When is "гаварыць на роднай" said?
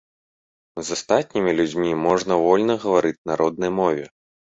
2.87-3.71